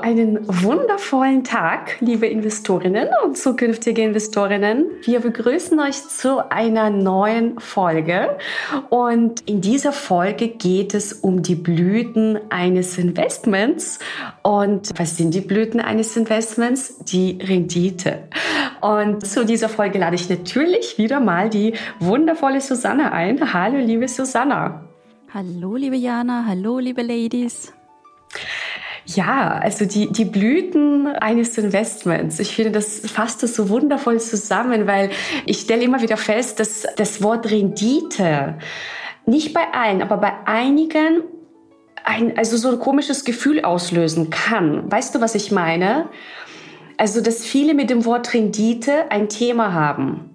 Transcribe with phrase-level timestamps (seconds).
[0.00, 4.86] Einen wundervollen Tag, liebe Investorinnen und zukünftige Investorinnen.
[5.02, 8.38] Wir begrüßen euch zu einer neuen Folge.
[8.88, 13.98] Und in dieser Folge geht es um die Blüten eines Investments.
[14.42, 16.98] Und was sind die Blüten eines Investments?
[17.04, 18.24] Die Rendite.
[18.80, 23.52] Und zu dieser Folge lade ich natürlich wieder mal die wundervolle Susanna ein.
[23.52, 24.84] Hallo, liebe Susanna.
[25.34, 26.44] Hallo, liebe Jana.
[26.46, 27.72] Hallo, liebe Ladies.
[29.04, 32.38] Ja, also die, die Blüten eines Investments.
[32.38, 35.10] Ich finde, das fasst das so wundervoll zusammen, weil
[35.44, 38.58] ich stelle immer wieder fest, dass das Wort Rendite
[39.26, 41.22] nicht bei allen, aber bei einigen
[42.04, 44.90] ein, also so ein komisches Gefühl auslösen kann.
[44.90, 46.08] Weißt du, was ich meine?
[46.96, 50.31] Also, dass viele mit dem Wort Rendite ein Thema haben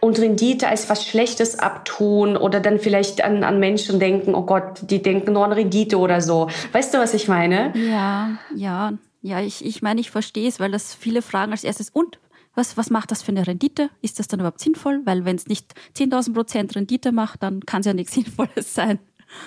[0.00, 4.80] und Rendite als was Schlechtes abtun oder dann vielleicht an, an Menschen denken, oh Gott,
[4.82, 6.48] die denken nur an Rendite oder so.
[6.72, 7.72] Weißt du, was ich meine?
[7.76, 11.90] Ja, ja, ja, ich, ich meine, ich verstehe es, weil das viele fragen als erstes,
[11.90, 12.18] und
[12.54, 13.90] was, was macht das für eine Rendite?
[14.02, 15.02] Ist das dann überhaupt sinnvoll?
[15.04, 18.98] Weil wenn es nicht 10.000 Prozent Rendite macht, dann kann es ja nichts Sinnvolles sein.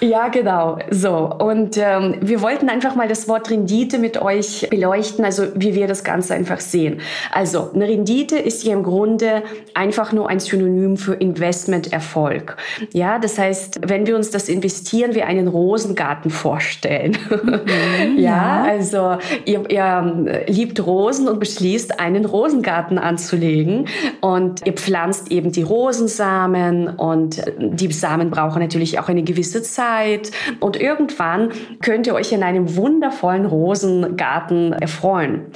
[0.04, 0.80] Ja, genau.
[0.90, 1.16] So.
[1.16, 5.88] Und ähm, wir wollten einfach mal das Wort Rendite mit euch beleuchten, also wie wir
[5.88, 7.00] das Ganze einfach sehen.
[7.32, 12.58] Also, eine Rendite ist ja im Grunde einfach nur ein Synonym für Investmenterfolg.
[12.92, 17.18] Ja, das heißt, wenn wir uns das Investieren wie einen Rosengarten vorstellen.
[17.30, 23.88] Mhm, ja, ja, also ihr, ihr liebt Rosen und beschließt, einen Rosengarten anzulegen
[24.20, 29.73] und ihr pflanzt eben die Rosensamen und die Samen brauchen natürlich auch eine gewisse Zeit
[29.74, 31.52] Zeit und irgendwann
[31.82, 35.48] könnt ihr euch in einem wundervollen Rosengarten erfreuen.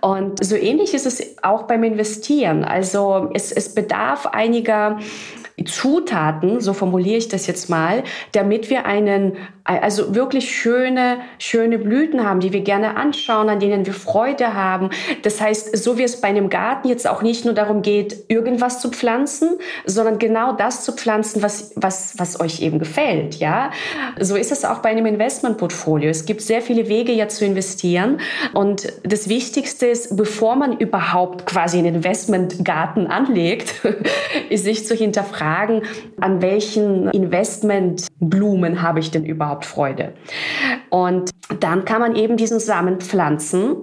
[0.00, 2.64] Und so ähnlich ist es auch beim Investieren.
[2.64, 4.98] Also es, es bedarf einiger
[5.64, 12.28] Zutaten, so formuliere ich das jetzt mal, damit wir einen, also wirklich schöne, schöne Blüten
[12.28, 14.90] haben, die wir gerne anschauen, an denen wir Freude haben.
[15.22, 18.82] Das heißt, so wie es bei einem Garten jetzt auch nicht nur darum geht, irgendwas
[18.82, 19.48] zu pflanzen,
[19.86, 23.70] sondern genau das zu pflanzen, was, was, was euch eben gefällt, ja.
[24.20, 26.10] So ist es auch bei einem Investmentportfolio.
[26.10, 28.20] Es gibt sehr viele Wege, ja zu investieren.
[28.52, 33.74] Und das Wichtigste ist, bevor man überhaupt quasi einen Investmentgarten anlegt,
[34.50, 35.82] ist sich zu hinterfragen, fragen,
[36.20, 40.14] an welchen Investmentblumen habe ich denn überhaupt Freude?
[40.90, 41.30] Und
[41.60, 43.76] dann kann man eben diesen Samen pflanzen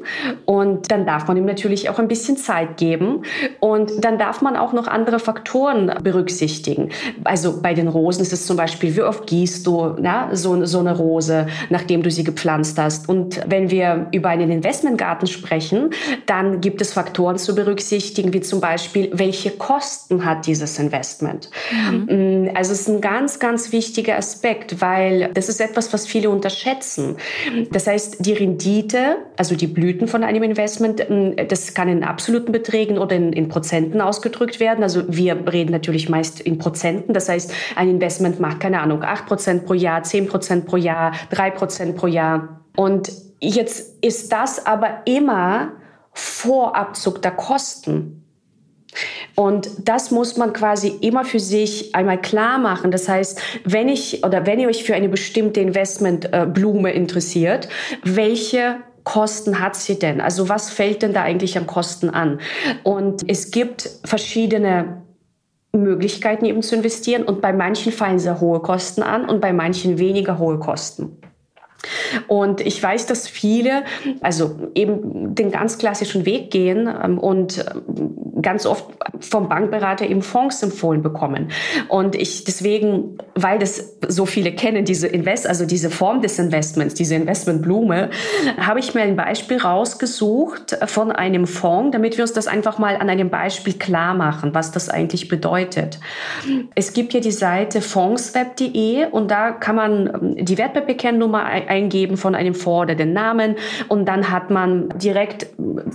[0.46, 3.24] und dann darf man ihm natürlich auch ein bisschen Zeit geben
[3.62, 6.90] und dann darf man auch noch andere Faktoren berücksichtigen.
[7.24, 10.80] Also bei den Rosen ist es zum Beispiel, wie oft gießt du na, so, so
[10.80, 13.08] eine Rose, nachdem du sie gepflanzt hast.
[13.08, 15.92] Und wenn wir über einen Investmentgarten sprechen,
[16.26, 21.50] dann gibt es Faktoren zu berücksichtigen, wie zum Beispiel, welche Kosten hat dieses Investment?
[21.92, 22.48] Mhm.
[22.48, 26.30] Mm, also es ist ein ganz, ganz wichtiger Aspekt, weil das ist etwas, was viele
[26.30, 26.93] unterschätzen.
[27.72, 32.52] Das heißt, die Rendite, also die Blüten von einem Investment, mm, das kann in absoluten
[32.52, 34.84] Beträgen oder in, in Prozenten ausgedrückt werden.
[34.84, 37.14] Also wir reden natürlich meist in Prozenten.
[37.14, 41.14] Das heißt, ein Investment macht, keine Ahnung, 8 Prozent pro Jahr, 10 Prozent pro Jahr,
[41.32, 42.62] 3 Prozent pro Jahr.
[42.76, 45.74] Und jetzt ist das aber immer
[46.14, 48.24] vor Abzug der Kosten.
[49.36, 52.92] Und das muss man quasi immer für sich einmal klar machen.
[52.92, 57.68] Das heißt, wenn ich oder wenn ihr euch für eine bestimmte Investmentblume äh, interessiert,
[58.04, 60.22] welche Kosten hat sie denn?
[60.22, 62.40] Also was fällt denn da eigentlich an Kosten an?
[62.84, 65.02] Und es gibt verschiedene
[65.76, 69.98] Möglichkeiten eben zu investieren und bei manchen fallen sehr hohe Kosten an und bei manchen
[69.98, 71.18] weniger hohe Kosten.
[72.28, 73.84] Und ich weiß, dass viele,
[74.22, 78.86] also eben den ganz klassischen Weg gehen ähm, und ähm, ganz oft
[79.22, 81.50] vom Bankberater eben Fonds empfohlen bekommen.
[81.88, 86.94] Und ich deswegen, weil das so viele kennen, diese Invest, also diese Form des Investments,
[86.94, 88.10] diese Investmentblume,
[88.60, 92.98] habe ich mir ein Beispiel rausgesucht von einem Fonds, damit wir uns das einfach mal
[92.98, 96.00] an einem Beispiel klar machen, was das eigentlich bedeutet.
[96.76, 102.36] Es gibt hier die Seite fondsweb.de und da kann man ähm, die Wertpapierkennnummer eingeben von
[102.36, 103.56] einem Fonds oder den Namen.
[103.88, 105.48] Und dann hat man direkt,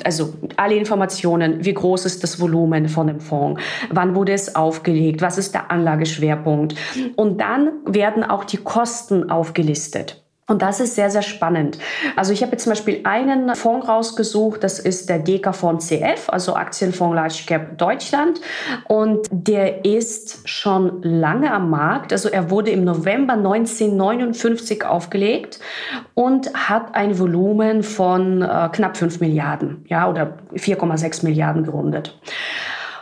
[0.04, 3.60] also alle Informationen, wie groß ist das Volumen von dem Fonds,
[3.90, 6.74] wann wurde es aufgelegt, was ist der Anlageschwerpunkt?
[7.16, 10.22] Und dann werden auch die Kosten aufgelistet.
[10.48, 11.78] Und das ist sehr, sehr spannend.
[12.16, 16.56] Also ich habe jetzt zum Beispiel einen Fonds rausgesucht, das ist der DK-Fonds CF, also
[16.56, 18.40] Aktienfonds Large Cap Deutschland.
[18.88, 22.14] Und der ist schon lange am Markt.
[22.14, 25.60] Also er wurde im November 1959 aufgelegt
[26.14, 32.18] und hat ein Volumen von äh, knapp 5 Milliarden, ja, oder 4,6 Milliarden gerundet.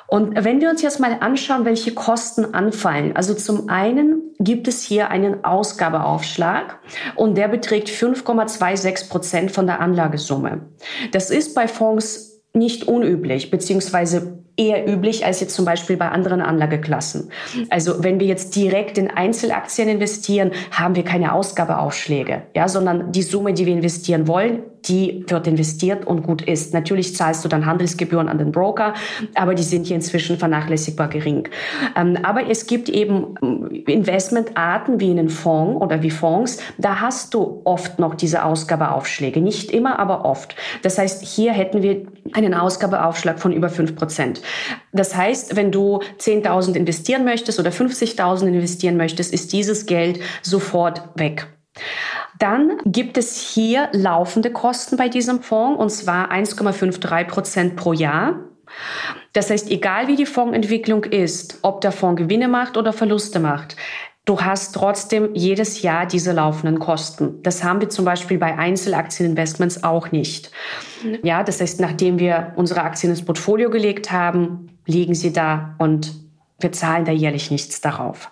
[0.08, 3.16] Und wenn wir uns jetzt mal anschauen, welche Kosten anfallen.
[3.16, 6.78] Also zum einen gibt es hier einen Ausgabeaufschlag
[7.16, 10.68] und der beträgt 5,26 Prozent von der Anlagesumme.
[11.12, 16.40] Das ist bei Fonds nicht unüblich, beziehungsweise eher üblich als jetzt zum Beispiel bei anderen
[16.40, 17.30] Anlageklassen.
[17.68, 23.22] Also wenn wir jetzt direkt in Einzelaktien investieren, haben wir keine Ausgabeaufschläge, ja, sondern die
[23.22, 26.74] Summe, die wir investieren wollen, die wird investiert und gut ist.
[26.74, 28.94] Natürlich zahlst du dann Handelsgebühren an den Broker,
[29.34, 31.48] aber die sind hier inzwischen vernachlässigbar gering.
[31.96, 37.34] Ähm, aber es gibt eben ähm, Investmentarten wie einen Fonds oder wie Fonds, da hast
[37.34, 39.40] du oft noch diese Ausgabeaufschläge.
[39.40, 40.56] Nicht immer, aber oft.
[40.82, 44.40] Das heißt, hier hätten wir einen Ausgabeaufschlag von über fünf Prozent.
[44.92, 51.02] Das heißt, wenn du 10.000 investieren möchtest oder 50.000 investieren möchtest, ist dieses Geld sofort
[51.14, 51.46] weg.
[52.38, 58.40] Dann gibt es hier laufende Kosten bei diesem Fonds und zwar 1,53 Prozent pro Jahr.
[59.32, 63.76] Das heißt, egal wie die Fondsentwicklung ist, ob der Fonds Gewinne macht oder Verluste macht,
[64.24, 67.42] du hast trotzdem jedes Jahr diese laufenden Kosten.
[67.42, 70.50] Das haben wir zum Beispiel bei Einzelaktieninvestments auch nicht.
[71.22, 76.12] Ja, das heißt, nachdem wir unsere Aktien ins Portfolio gelegt haben, liegen sie da und
[76.58, 78.30] wir zahlen da jährlich nichts darauf.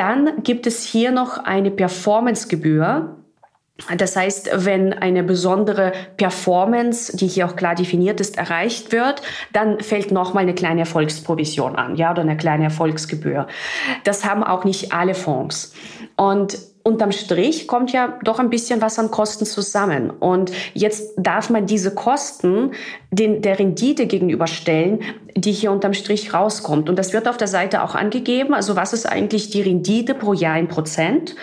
[0.00, 3.16] Dann gibt es hier noch eine Performancegebühr.
[3.98, 9.20] Das heißt, wenn eine besondere Performance, die hier auch klar definiert ist, erreicht wird,
[9.52, 13.46] dann fällt nochmal eine kleine Erfolgsprovision an, ja, oder eine kleine Erfolgsgebühr.
[14.04, 15.74] Das haben auch nicht alle Fonds.
[16.16, 16.56] Und
[16.90, 20.10] unterm Strich kommt ja doch ein bisschen was an Kosten zusammen.
[20.10, 22.72] Und jetzt darf man diese Kosten
[23.10, 25.00] den, der Rendite gegenüberstellen,
[25.36, 26.88] die hier unterm Strich rauskommt.
[26.88, 28.54] Und das wird auf der Seite auch angegeben.
[28.54, 31.34] Also was ist eigentlich die Rendite pro Jahr in Prozent?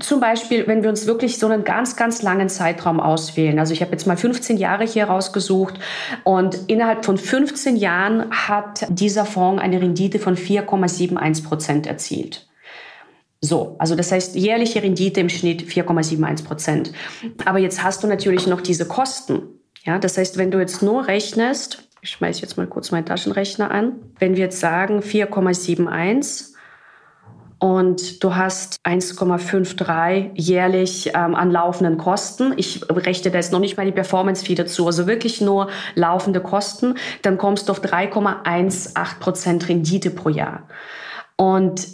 [0.00, 3.58] Zum Beispiel, wenn wir uns wirklich so einen ganz, ganz langen Zeitraum auswählen.
[3.58, 5.74] Also ich habe jetzt mal 15 Jahre hier rausgesucht
[6.24, 12.49] und innerhalb von 15 Jahren hat dieser Fonds eine Rendite von 4,71 Prozent erzielt.
[13.40, 16.92] So, also das heißt jährliche Rendite im Schnitt 4,71 Prozent.
[17.44, 19.42] Aber jetzt hast du natürlich noch diese Kosten.
[19.84, 23.70] Ja, das heißt, wenn du jetzt nur rechnest, ich schmeiße jetzt mal kurz meinen Taschenrechner
[23.70, 26.50] an, wenn wir jetzt sagen 4,71
[27.58, 32.54] und du hast 1,53 jährlich ähm, an laufenden Kosten.
[32.56, 36.94] Ich rechne da jetzt noch nicht mal die Performance-Fee dazu, also wirklich nur laufende Kosten.
[37.20, 40.68] Dann kommst du auf 3,18 Prozent Rendite pro Jahr.
[41.36, 41.86] Und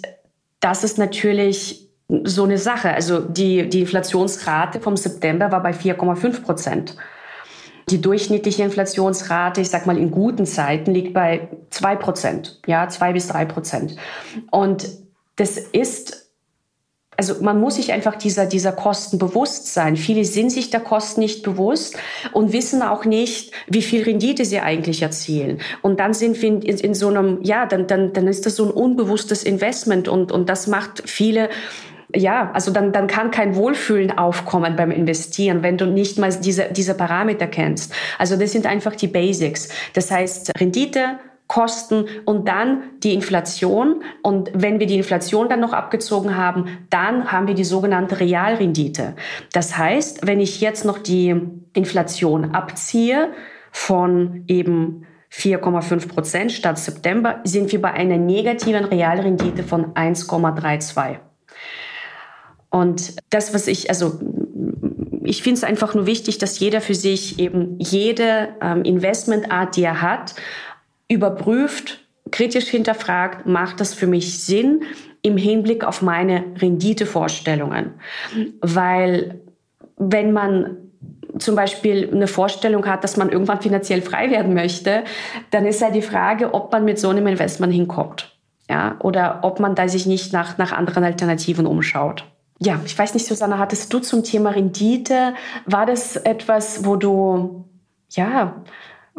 [0.61, 1.89] das ist natürlich
[2.25, 2.93] so eine Sache.
[2.93, 6.97] Also die, die Inflationsrate vom September war bei 4,5 Prozent.
[7.89, 13.13] Die durchschnittliche Inflationsrate, ich sag mal in guten Zeiten, liegt bei 2 Prozent, ja, 2
[13.13, 13.97] bis 3 Prozent.
[14.51, 14.89] Und
[15.37, 16.26] das ist
[17.17, 19.97] also man muss sich einfach dieser, dieser Kosten bewusst sein.
[19.97, 21.97] Viele sind sich der Kosten nicht bewusst
[22.33, 25.59] und wissen auch nicht, wie viel Rendite sie eigentlich erzielen.
[25.83, 28.65] Und dann sind wir in, in so einem, ja, dann, dann, dann ist das so
[28.65, 31.49] ein unbewusstes Investment und, und das macht viele
[32.15, 36.67] ja, also dann, dann kann kein Wohlfühlen aufkommen beim Investieren, wenn du nicht mal diese,
[36.71, 37.93] diese Parameter kennst.
[38.19, 39.69] Also das sind einfach die Basics.
[39.93, 41.19] Das heißt, Rendite,
[41.49, 44.03] Kosten und dann die Inflation.
[44.23, 49.15] Und wenn wir die Inflation dann noch abgezogen haben, dann haben wir die sogenannte Realrendite.
[49.53, 51.41] Das heißt, wenn ich jetzt noch die
[51.73, 53.33] Inflation abziehe
[53.71, 61.19] von eben 4,5 Prozent statt September, sind wir bei einer negativen Realrendite von 1,32.
[62.71, 64.19] Und das, was ich, also
[65.25, 69.85] ich finde es einfach nur wichtig, dass jeder für sich eben jede ähm, Investmentart, die
[69.85, 70.35] er hat,
[71.09, 74.83] überprüft, kritisch hinterfragt, macht das für mich Sinn
[75.23, 77.95] im Hinblick auf meine Renditevorstellungen?
[78.61, 79.41] Weil
[79.97, 80.77] wenn man
[81.39, 85.05] zum Beispiel eine Vorstellung hat, dass man irgendwann finanziell frei werden möchte,
[85.51, 88.33] dann ist ja die Frage, ob man mit so einem Investment hinkommt.
[88.69, 92.25] Ja, oder ob man da sich nicht nach, nach anderen Alternativen umschaut.
[92.59, 95.35] Ja, ich weiß nicht, Susanne, hattest du zum Thema Rendite,
[95.67, 97.65] war das etwas, wo du,
[98.11, 98.65] ja,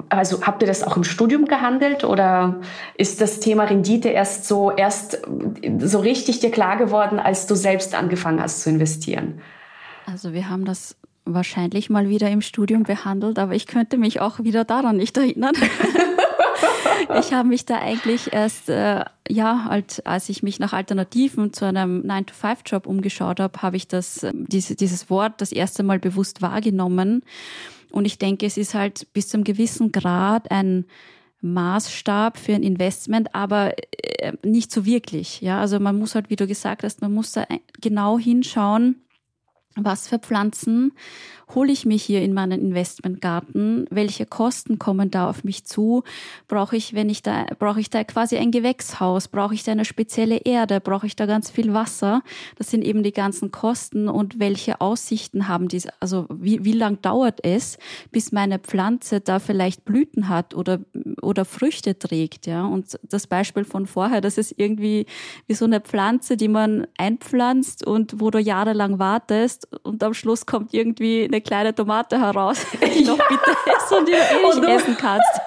[0.10, 2.62] also habt ihr das auch im Studium gehandelt oder
[2.96, 5.22] ist das Thema Rendite erst so erst
[5.80, 9.42] so richtig dir klar geworden, als du selbst angefangen hast zu investieren?
[10.06, 14.40] Also wir haben das wahrscheinlich mal wieder im Studium behandelt, aber ich könnte mich auch
[14.40, 15.56] wieder daran nicht erinnern.
[17.20, 21.66] ich habe mich da eigentlich erst, äh, ja, halt, als ich mich nach Alternativen zu
[21.66, 26.42] einem 9-to-5-Job umgeschaut habe, habe ich das, äh, diese, dieses Wort das erste Mal bewusst
[26.42, 27.24] wahrgenommen.
[27.92, 30.86] Und ich denke, es ist halt bis zum gewissen Grad ein
[31.42, 35.42] Maßstab für ein Investment, aber äh, nicht so wirklich.
[35.42, 37.46] Ja, also man muss halt, wie du gesagt hast, man muss da
[37.80, 39.04] genau hinschauen,
[39.76, 40.94] was für Pflanzen
[41.56, 43.86] hole ich mir hier in meinen Investmentgarten?
[43.90, 46.04] Welche Kosten kommen da auf mich zu?
[46.48, 49.28] Brauche ich, wenn ich da, brauche ich da quasi ein Gewächshaus?
[49.28, 50.82] Brauche ich da eine spezielle Erde?
[50.82, 52.22] Brauche ich da ganz viel Wasser?
[52.58, 57.02] Das sind eben die ganzen Kosten und welche Aussichten haben diese, also wie, wie lang
[57.02, 57.78] dauert es,
[58.12, 60.80] bis meine Pflanze da vielleicht Blüten hat oder,
[61.22, 62.66] oder Früchte trägt, ja?
[62.66, 65.06] Und das Beispiel von vorher, das ist irgendwie
[65.48, 70.46] wie so eine Pflanze, die man einpflanzt und wo du jahrelang wartest und am Schluss
[70.46, 74.60] kommt irgendwie eine eine kleine Tomate heraus, die noch bitter ist und die du eh
[74.60, 75.42] nicht essen kannst.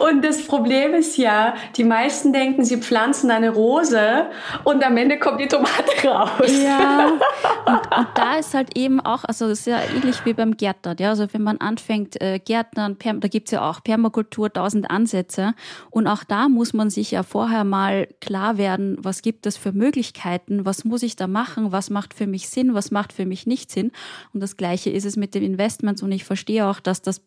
[0.00, 4.30] Und das Problem ist ja, die meisten denken, sie pflanzen eine Rose
[4.64, 6.50] und am Ende kommt die Tomate raus.
[6.62, 7.08] Ja,
[7.66, 10.96] und, und da ist halt eben auch, also das ist ja ähnlich wie beim Gärtner.
[10.98, 11.10] Ja?
[11.10, 15.54] Also wenn man anfängt, äh, Gärtnern, da gibt's ja auch Permakultur, tausend Ansätze.
[15.90, 19.72] Und auch da muss man sich ja vorher mal klar werden, was gibt es für
[19.72, 23.46] Möglichkeiten, was muss ich da machen, was macht für mich Sinn, was macht für mich
[23.46, 23.92] nicht Sinn.
[24.32, 26.02] Und das Gleiche ist es mit den Investments.
[26.02, 27.20] Und ich verstehe auch, dass das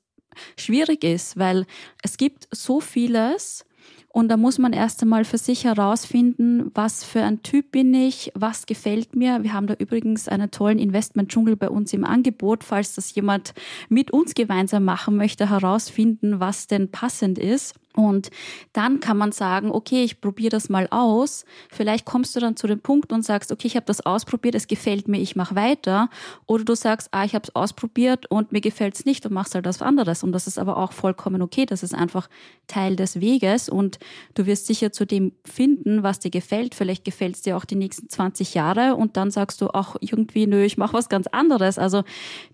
[0.57, 1.65] schwierig ist, weil
[2.01, 3.65] es gibt so vieles
[4.13, 8.31] und da muss man erst einmal für sich herausfinden, was für ein Typ bin ich,
[8.35, 9.41] was gefällt mir.
[9.41, 13.55] Wir haben da übrigens einen tollen Investment-Dschungel bei uns im Angebot, falls das jemand
[13.89, 17.73] mit uns gemeinsam machen möchte, herausfinden, was denn passend ist.
[17.95, 18.31] Und
[18.73, 21.45] dann kann man sagen, okay, ich probiere das mal aus.
[21.69, 24.67] Vielleicht kommst du dann zu dem Punkt und sagst, okay, ich habe das ausprobiert, es
[24.67, 26.09] gefällt mir, ich mache weiter.
[26.47, 29.53] Oder du sagst, ah, ich habe es ausprobiert und mir gefällt es nicht und machst
[29.53, 30.23] halt was anderes.
[30.23, 31.65] Und das ist aber auch vollkommen okay.
[31.65, 32.29] Das ist einfach
[32.67, 34.00] Teil des Weges und
[34.33, 36.73] du wirst sicher zu dem finden, was dir gefällt.
[36.73, 40.47] Vielleicht gefällt es dir auch die nächsten 20 Jahre und dann sagst du, ach, irgendwie,
[40.47, 41.77] nö, ich mache was ganz anderes.
[41.77, 42.03] Also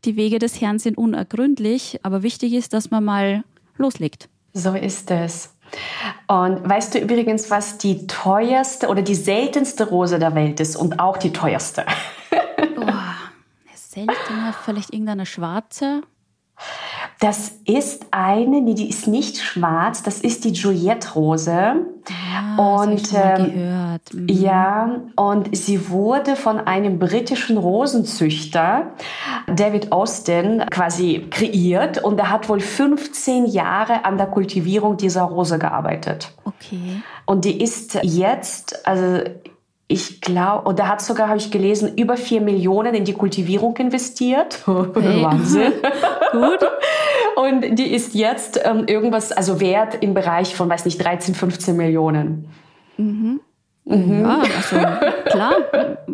[0.04, 3.44] die Wege des Herrn sind unergründlich, aber wichtig ist, dass man mal
[3.78, 4.28] loslegt.
[4.54, 5.56] So ist es.
[6.28, 11.00] Und weißt du übrigens, was die teuerste oder die seltenste Rose der Welt ist und
[11.00, 11.86] auch die teuerste?
[12.76, 13.16] Boah,
[13.76, 16.02] seltene, vielleicht irgendeine schwarze?
[17.20, 21.76] Das ist eine, nee, die ist nicht schwarz, das ist die Juliette-Rose.
[22.10, 24.14] Ah, und ähm, gehört.
[24.14, 24.28] Mhm.
[24.30, 28.94] ja, und sie wurde von einem britischen Rosenzüchter,
[29.48, 35.60] David Austin, quasi kreiert und er hat wohl 15 Jahre an der Kultivierung dieser Rose
[35.60, 36.32] gearbeitet.
[36.46, 37.02] Okay.
[37.26, 39.20] Und die ist jetzt, also
[39.92, 43.76] ich glaube, und er hat sogar, habe ich gelesen, über vier Millionen in die Kultivierung
[43.78, 44.64] investiert.
[45.00, 45.24] Hey.
[45.24, 45.74] Wahnsinn.
[46.32, 46.60] Gut.
[47.40, 51.78] Und die ist jetzt ähm, irgendwas, also wert im Bereich von, weiß nicht, 13, 15
[51.78, 52.50] Millionen.
[52.98, 53.40] Mhm.
[53.86, 54.22] Mhm.
[54.22, 54.76] Ja, also
[55.26, 55.54] klar,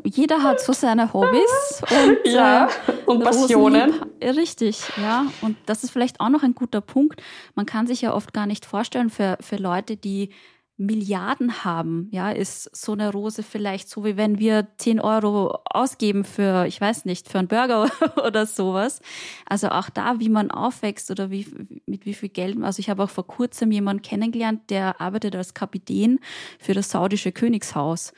[0.03, 3.93] jeder hat so seine Hobbys und, ja, äh, und Passionen.
[4.21, 5.25] Richtig, ja.
[5.41, 7.23] Und das ist vielleicht auch noch ein guter Punkt.
[7.55, 10.29] Man kann sich ja oft gar nicht vorstellen für, für Leute, die
[10.77, 16.25] Milliarden haben, ja, ist so eine Rose vielleicht so, wie wenn wir 10 Euro ausgeben
[16.25, 17.89] für, ich weiß nicht, für einen Burger
[18.25, 18.99] oder sowas.
[19.45, 21.47] Also auch da, wie man aufwächst oder wie,
[21.85, 22.61] mit wie viel Geld.
[22.61, 26.19] Also ich habe auch vor kurzem jemanden kennengelernt, der arbeitet als Kapitän
[26.59, 28.11] für das saudische Königshaus.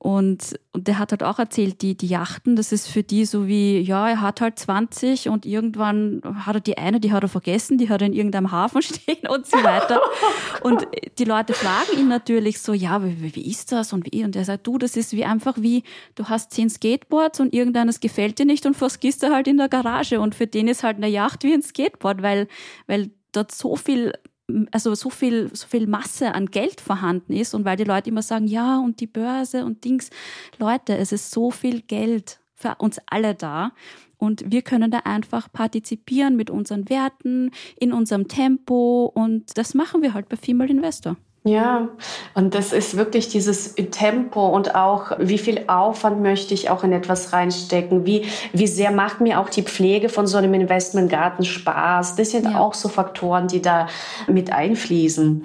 [0.00, 3.48] Und, und der hat halt auch erzählt, die, die Yachten, das ist für die so
[3.48, 7.28] wie, ja, er hat halt 20 und irgendwann hat er die eine, die hat er
[7.28, 10.00] vergessen, die hat er in irgendeinem Hafen stehen und so weiter.
[10.62, 10.86] und
[11.18, 14.24] die Leute fragen ihn natürlich so, ja, wie, wie ist das und wie?
[14.24, 15.82] Und er sagt, du, das ist wie einfach wie,
[16.14, 19.68] du hast zehn Skateboards und irgendeines gefällt dir nicht und vergisst er halt in der
[19.68, 20.20] Garage.
[20.20, 22.46] Und für den ist halt eine Yacht wie ein Skateboard, weil,
[22.86, 24.12] weil dort so viel
[24.70, 28.22] also so viel, so viel Masse an Geld vorhanden ist und weil die Leute immer
[28.22, 30.10] sagen, ja, und die Börse und Dings.
[30.58, 33.72] Leute, es ist so viel Geld für uns alle da.
[34.16, 39.04] Und wir können da einfach partizipieren mit unseren Werten, in unserem Tempo.
[39.14, 41.16] Und das machen wir halt bei Female Investor.
[41.48, 41.88] Ja,
[42.34, 46.92] und das ist wirklich dieses Tempo und auch, wie viel Aufwand möchte ich auch in
[46.92, 48.04] etwas reinstecken?
[48.04, 52.16] Wie, wie sehr macht mir auch die Pflege von so einem Investmentgarten Spaß?
[52.16, 52.58] Das sind ja.
[52.58, 53.86] auch so Faktoren, die da
[54.26, 55.44] mit einfließen.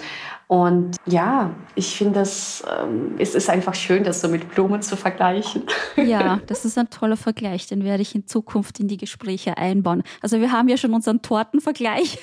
[0.54, 4.96] Und ja, ich finde, es, ähm, es ist einfach schön, das so mit Blumen zu
[4.96, 5.64] vergleichen.
[5.96, 10.04] Ja, das ist ein toller Vergleich, den werde ich in Zukunft in die Gespräche einbauen.
[10.22, 12.20] Also wir haben ja schon unseren Tortenvergleich.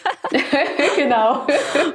[0.96, 1.44] genau.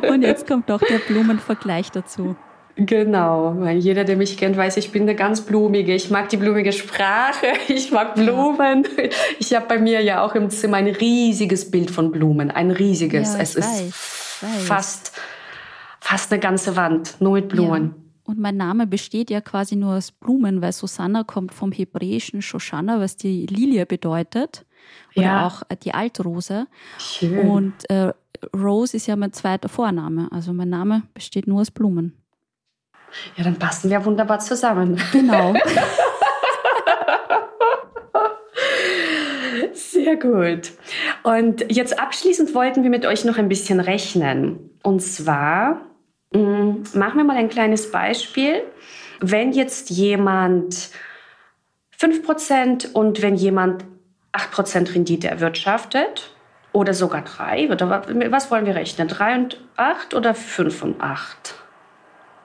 [0.09, 2.35] Und jetzt kommt auch der Blumenvergleich dazu.
[2.75, 5.95] Genau, weil jeder, der mich kennt, weiß, ich bin eine ganz blumige.
[5.95, 8.85] Ich mag die blumige Sprache, ich mag Blumen.
[9.39, 13.35] Ich habe bei mir ja auch im Zimmer ein riesiges Bild von Blumen, ein riesiges.
[13.35, 14.67] Ja, es weiß, ist weiß.
[14.67, 15.13] fast
[16.05, 17.83] Fast eine ganze Wand, nur mit Blumen.
[17.83, 17.93] Ja.
[18.25, 22.99] Und mein Name besteht ja quasi nur aus Blumen, weil Susanna kommt vom hebräischen Shoshana,
[22.99, 24.67] was die Lilie bedeutet.
[25.15, 25.47] Oder ja.
[25.47, 26.67] auch äh, die Altrose.
[26.99, 27.49] Schön.
[27.49, 28.13] Und äh,
[28.55, 30.27] Rose ist ja mein zweiter Vorname.
[30.31, 32.15] Also mein Name besteht nur aus Blumen.
[33.35, 35.01] Ja, dann passen wir wunderbar zusammen.
[35.11, 35.55] Genau.
[39.73, 40.71] Sehr gut.
[41.23, 44.69] Und jetzt abschließend wollten wir mit euch noch ein bisschen rechnen.
[44.83, 45.81] Und zwar
[46.35, 48.63] machen wir mal ein kleines Beispiel.
[49.19, 50.89] Wenn jetzt jemand
[51.99, 53.85] 5% und wenn jemand
[54.33, 56.31] 8% Rendite erwirtschaftet
[56.73, 57.69] oder sogar 3,
[58.31, 59.07] was wollen wir rechnen?
[59.07, 61.55] 3 und 8 oder 5 und 8?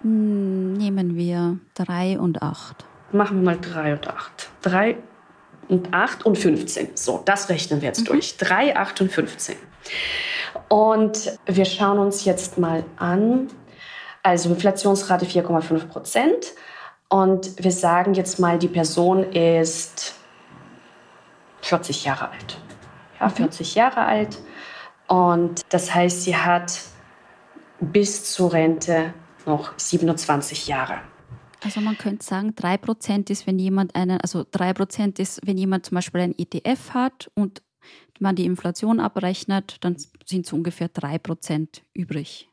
[0.02, 2.84] Hm, nehmen wir 3 und 8.
[3.12, 4.50] Machen wir mal 3 und 8.
[4.62, 4.96] 3
[5.68, 6.90] und 8 und 15.
[6.94, 8.06] So, das rechnen wir jetzt mhm.
[8.06, 8.36] durch.
[8.36, 9.56] 3, 8 und 15.
[10.68, 13.48] Und wir schauen uns jetzt mal an.
[14.22, 16.52] Also Inflationsrate 4,5 Prozent.
[17.08, 20.14] Und wir sagen jetzt mal, die Person ist
[21.62, 22.58] 40 Jahre alt.
[23.18, 23.78] Ja, 40 mhm.
[23.78, 24.38] Jahre alt.
[25.08, 26.80] Und das heißt, sie hat
[27.80, 29.12] bis zur Rente
[29.46, 31.00] noch 27 Jahre.
[31.62, 35.96] Also man könnte sagen, 3% ist, wenn jemand einen, also 3% ist, wenn jemand zum
[35.96, 37.62] Beispiel ein ETF hat und
[38.18, 42.49] man die Inflation abrechnet, dann sind es ungefähr 3% übrig.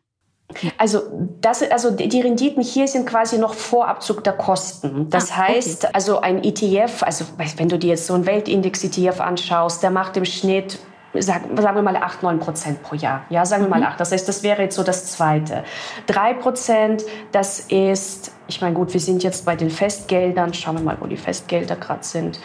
[0.78, 1.02] Also,
[1.42, 5.10] das, also die Renditen hier sind quasi noch vor Abzug der Kosten.
[5.10, 5.94] Das ah, heißt, okay.
[5.94, 7.26] also ein ETF, also
[7.58, 10.80] wenn du dir jetzt so einen Weltindex-ETF anschaust, der macht im Schnitt
[11.20, 13.26] sagen, sagen wir mal 8, 9 Prozent pro Jahr.
[13.30, 13.94] Ja, sagen wir mal 8.
[13.94, 13.98] Mhm.
[13.98, 15.64] Das heißt, das wäre jetzt so das Zweite.
[16.08, 20.54] 3 Prozent, das ist, ich meine, gut, wir sind jetzt bei den Festgeldern.
[20.54, 22.40] Schauen wir mal, wo die Festgelder gerade sind,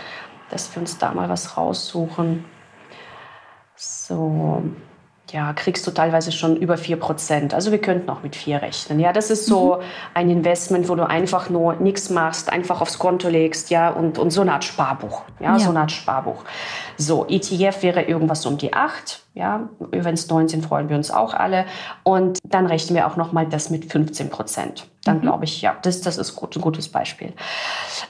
[0.50, 2.44] dass wir uns da mal was raussuchen.
[3.76, 4.62] So,
[5.32, 7.54] ja, kriegst du teilweise schon über 4 Prozent.
[7.54, 9.00] Also wir könnten auch mit 4 rechnen.
[9.00, 9.82] Ja, das ist so mhm.
[10.14, 14.30] ein Investment, wo du einfach nur nichts machst, einfach aufs Konto legst, ja, und, und
[14.30, 15.22] so eine Art Sparbuch.
[15.40, 15.58] Ja, ja.
[15.58, 16.44] so eine Art Sparbuch.
[16.98, 19.20] So, ETF wäre irgendwas um die 8.
[19.34, 21.64] Ja, wenn es 9 sind, freuen wir uns auch alle.
[22.02, 24.86] Und dann rechnen wir auch nochmal das mit 15 Prozent.
[25.04, 25.22] Dann mhm.
[25.22, 27.32] glaube ich, ja, das, das ist gut, ein gutes Beispiel.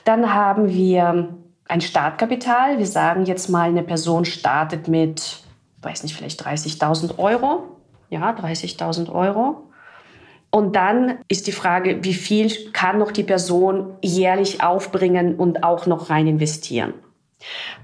[0.04, 1.28] Dann haben wir
[1.68, 2.78] ein Startkapital.
[2.78, 5.41] Wir sagen jetzt mal, eine Person startet mit
[5.82, 7.64] weiß nicht, vielleicht 30.000 Euro.
[8.10, 9.68] Ja, 30.000 Euro.
[10.50, 15.86] Und dann ist die Frage, wie viel kann noch die Person jährlich aufbringen und auch
[15.86, 16.92] noch rein investieren?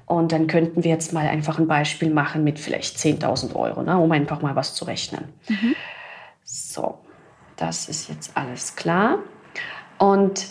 [0.05, 3.99] Und dann könnten wir jetzt mal einfach ein Beispiel machen mit vielleicht 10.000 Euro, ne,
[3.99, 5.33] um einfach mal was zu rechnen.
[5.49, 5.75] Mhm.
[6.45, 6.99] So,
[7.57, 9.19] das ist jetzt alles klar.
[9.99, 10.47] Und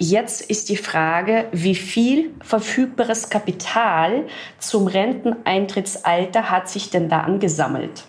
[0.00, 4.26] Jetzt ist die Frage, wie viel verfügbares Kapital
[4.60, 8.04] zum Renteneintrittsalter hat sich denn da angesammelt?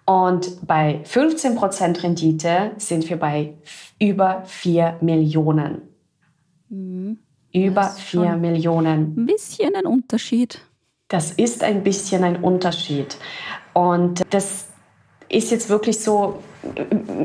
[0.07, 3.55] Und bei 15% Rendite sind wir bei
[4.01, 5.83] über 4 Millionen.
[6.69, 7.19] Mhm.
[7.53, 9.17] Über 4 Millionen.
[9.17, 10.61] Ein bisschen ein Unterschied.
[11.09, 13.17] Das ist ein bisschen ein Unterschied.
[13.73, 14.69] Und das
[15.29, 16.43] ist jetzt wirklich so,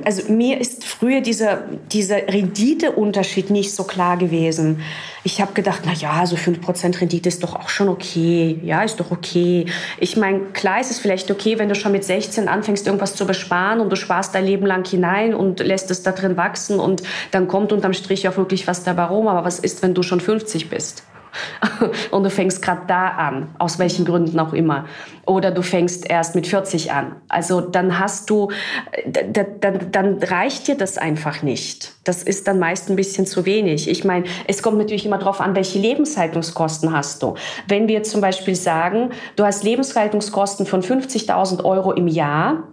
[0.06, 4.82] also mir ist früher dieser, dieser Renditeunterschied nicht so klar gewesen.
[5.24, 8.60] Ich habe gedacht, na ja, so 5% Rendite ist doch auch schon okay.
[8.64, 9.66] Ja, ist doch okay.
[10.00, 13.28] Ich meine, klar ist es vielleicht okay, wenn du schon mit 16 anfängst, irgendwas zu
[13.28, 17.04] besparen und du sparst dein Leben lang hinein und lässt es da drin wachsen und
[17.32, 19.28] dann kommt unterm Strich auch wirklich was dabei rum.
[19.28, 21.04] Aber was ist, wenn du schon 50 bist?
[22.12, 24.86] und du fängst gerade da an, aus welchen Gründen auch immer.
[25.26, 27.16] Oder du fängst erst mit 40 an.
[27.30, 28.50] Also dann hast du,
[29.06, 31.94] dann, dann reicht dir das einfach nicht.
[32.04, 33.88] Das ist dann meist ein bisschen zu wenig.
[33.88, 37.36] Ich meine, es kommt natürlich immer darauf an, welche Lebenshaltungskosten hast du.
[37.68, 42.64] Wenn wir zum Beispiel sagen, du hast Lebenshaltungskosten von 50.000 Euro im Jahr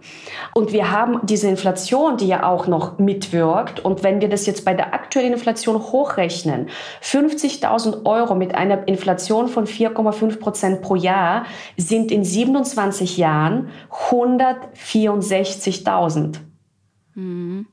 [0.55, 4.65] und wir haben diese Inflation, die ja auch noch mitwirkt und wenn wir das jetzt
[4.65, 6.69] bei der aktuellen Inflation hochrechnen,
[7.03, 11.45] 50.000 Euro mit einer Inflation von 4,5 Prozent pro Jahr
[11.77, 16.39] sind in 27 Jahren 164.000.
[17.15, 17.65] Mhm.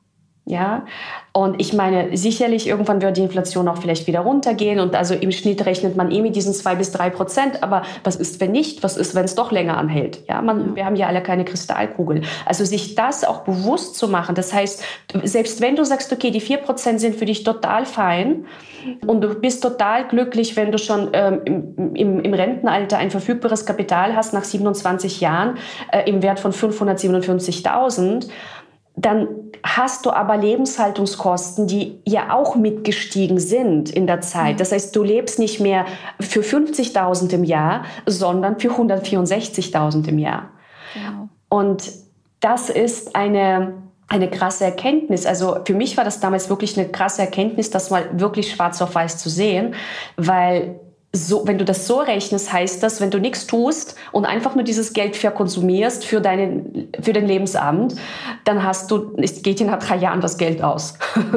[0.49, 0.85] Ja,
[1.33, 5.33] und ich meine, sicherlich irgendwann wird die Inflation auch vielleicht wieder runtergehen und also im
[5.33, 7.65] Schnitt rechnet man eh mit diesen zwei bis drei Prozent.
[7.65, 8.85] Aber was ist, wenn nicht?
[8.85, 10.21] Was ist, wenn es doch länger anhält?
[10.29, 12.23] Ja, man, wir haben ja alle keine Kristallkugel.
[12.45, 14.37] Also sich das auch bewusst zu machen.
[14.37, 14.85] Das heißt,
[15.25, 18.45] selbst wenn du sagst, okay, die vier Prozent sind für dich total fein
[19.05, 23.67] und du bist total glücklich, wenn du schon ähm, im, im, im, Rentenalter ein verfügbares
[23.67, 25.59] Kapital hast nach 27 Jahren
[25.91, 28.29] äh, im Wert von 557.000
[28.97, 29.29] dann
[29.63, 34.59] hast du aber Lebenshaltungskosten, die ja auch mitgestiegen sind in der Zeit.
[34.59, 35.85] Das heißt, du lebst nicht mehr
[36.19, 40.51] für 50.000 im Jahr, sondern für 164.000 im Jahr.
[40.95, 41.29] Genau.
[41.51, 41.93] Und
[42.41, 43.75] das ist eine,
[44.09, 45.27] eine krasse Erkenntnis.
[45.27, 48.95] Also für mich war das damals wirklich eine krasse Erkenntnis, das mal wirklich schwarz auf
[48.95, 49.75] weiß zu sehen,
[50.17, 50.81] weil
[51.17, 54.65] so, wenn du das so rechnest, heißt das, wenn du nichts tust und einfach nur
[54.65, 57.97] dieses Geld verkonsumierst für, deinen, für den Lebensabend,
[58.45, 60.95] dann hast du, es geht dir nach drei Jahren das Geld aus.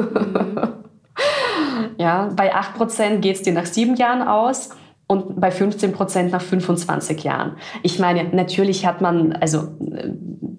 [1.98, 4.70] ja, bei 8% geht es dir nach sieben Jahren aus
[5.06, 7.56] und bei 15% nach 25 Jahren.
[7.82, 9.68] Ich meine, natürlich hat man, also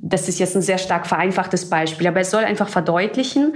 [0.02, 3.54] das ist jetzt ein sehr stark vereinfachtes Beispiel, aber es soll einfach verdeutlichen,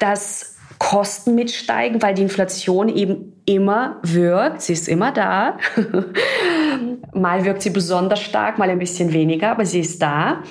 [0.00, 4.62] dass Kosten mitsteigen, weil die Inflation eben immer wirkt.
[4.62, 5.58] Sie ist immer da.
[7.14, 10.42] mal wirkt sie besonders stark, mal ein bisschen weniger, aber sie ist da.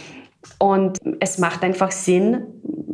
[0.57, 2.43] Und es macht einfach Sinn,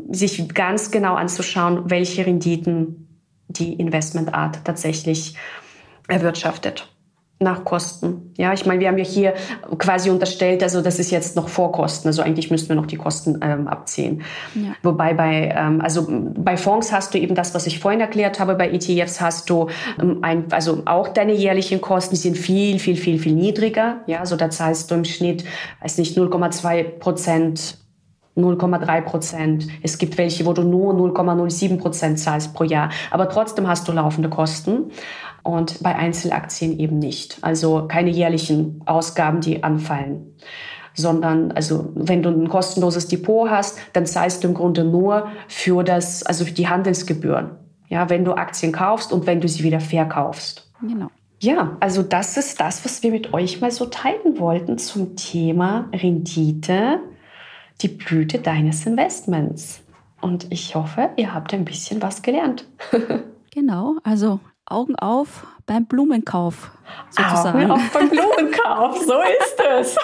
[0.10, 3.08] sich ganz genau anzuschauen, welche Renditen
[3.48, 5.36] die Investmentart tatsächlich
[6.08, 6.90] erwirtschaftet
[7.40, 8.34] nach Kosten.
[8.38, 9.34] Ja, ich meine, wir haben ja hier
[9.78, 12.98] quasi unterstellt, also das ist jetzt noch vor Kosten, also eigentlich müssten wir noch die
[12.98, 14.24] Kosten ähm, abziehen.
[14.56, 14.72] Ja.
[14.82, 18.56] Wobei bei, ähm, also bei Fonds hast du eben das, was ich vorhin erklärt habe,
[18.56, 19.68] bei ETFs hast du
[20.02, 24.02] ähm, ein, also auch deine jährlichen Kosten, die sind viel, viel, viel, viel niedriger.
[24.08, 25.44] Ja, also da zahlst du im Schnitt,
[25.82, 27.78] weiß nicht, 0,2 Prozent
[28.38, 29.68] 0,3 Prozent.
[29.82, 32.92] Es gibt welche, wo du nur 0,07 Prozent zahlst pro Jahr.
[33.10, 34.92] Aber trotzdem hast du laufende Kosten
[35.48, 37.38] und bei Einzelaktien eben nicht.
[37.42, 40.36] Also keine jährlichen Ausgaben, die anfallen
[40.98, 45.84] sondern also wenn du ein kostenloses Depot hast, dann zahlst du im Grunde nur für
[45.84, 47.52] das, also für die Handelsgebühren.
[47.88, 50.70] Ja, wenn du Aktien kaufst und wenn du sie wieder verkaufst.
[50.82, 51.10] Genau.
[51.40, 55.88] Ja, also das ist das, was wir mit euch mal so teilen wollten zum Thema
[55.94, 57.00] Rendite,
[57.82, 59.82] die Blüte deines Investments.
[60.20, 62.66] Und ich hoffe, ihr habt ein bisschen was gelernt.
[63.54, 66.72] genau, also Augen auf beim Blumenkauf.
[67.10, 67.64] Sozusagen.
[67.64, 69.98] Augen auf beim Blumenkauf, so ist es.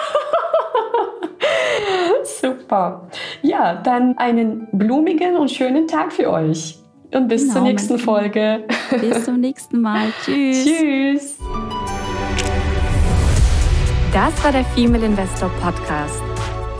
[2.40, 3.08] Super.
[3.42, 6.78] Ja, dann einen blumigen und schönen Tag für euch.
[7.12, 8.64] Und bis genau, zur nächsten Folge.
[9.00, 10.08] Bis zum nächsten Mal.
[10.24, 10.64] Tschüss.
[10.64, 11.38] Tschüss.
[14.12, 16.33] Das war der Female Investor Podcast.